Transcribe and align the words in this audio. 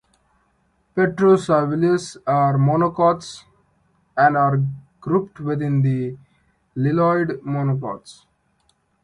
Petrosaviales 0.95 2.17
are 2.25 2.57
monocots, 2.57 3.43
and 4.17 4.35
are 4.35 4.63
grouped 4.99 5.39
within 5.39 5.83
the 5.83 6.17
lilioid 6.75 7.39
monocots. 7.43 8.25